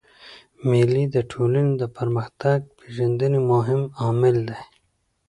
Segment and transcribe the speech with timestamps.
[0.69, 4.59] مېلې د ټولني د فرهنګ پېژندني مهم عامل دئ.